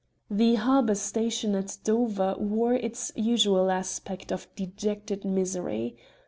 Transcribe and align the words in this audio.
The 0.31 0.55
harbour 0.55 0.95
station 0.95 1.53
at 1.53 1.77
Dover 1.83 2.33
wore 2.39 2.73
its 2.73 3.11
usual 3.15 3.69
aspect 3.69 4.31
of 4.31 4.47
dejected 4.55 5.23
misery. 5.23 5.95